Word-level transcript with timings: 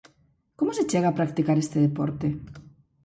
Como 0.59 0.71
se 0.77 0.87
chega 0.91 1.07
a 1.09 1.17
practicar 1.19 1.57
este 1.59 1.77
deporte? 1.85 2.27